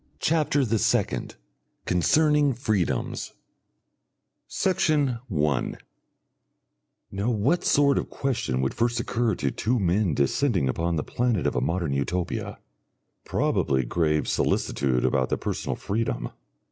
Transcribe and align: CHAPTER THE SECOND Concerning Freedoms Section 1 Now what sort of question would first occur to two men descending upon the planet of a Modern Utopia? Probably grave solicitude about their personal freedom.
CHAPTER 0.17 0.65
THE 0.65 0.79
SECOND 0.79 1.35
Concerning 1.85 2.55
Freedoms 2.55 3.33
Section 4.47 5.19
1 5.27 5.77
Now 7.11 7.29
what 7.29 7.63
sort 7.63 7.99
of 7.99 8.09
question 8.09 8.61
would 8.63 8.73
first 8.73 8.99
occur 8.99 9.35
to 9.35 9.51
two 9.51 9.79
men 9.79 10.15
descending 10.15 10.67
upon 10.67 10.95
the 10.95 11.03
planet 11.03 11.45
of 11.45 11.55
a 11.55 11.61
Modern 11.61 11.93
Utopia? 11.93 12.57
Probably 13.25 13.85
grave 13.85 14.27
solicitude 14.27 15.05
about 15.05 15.29
their 15.29 15.37
personal 15.37 15.75
freedom. 15.75 16.29